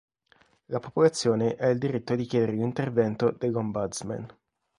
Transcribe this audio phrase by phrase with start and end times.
[0.65, 4.25] La popolazione ha il diritto di chiedere l'intervento dell'ombudsman.